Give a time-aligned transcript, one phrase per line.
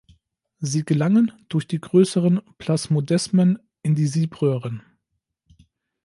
[0.57, 4.81] Sie gelangen durch die größeren Plasmodesmen in die Siebröhren.